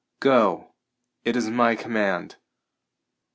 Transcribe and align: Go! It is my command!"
Go! 0.19 0.73
It 1.23 1.35
is 1.35 1.47
my 1.51 1.75
command!" 1.75 2.37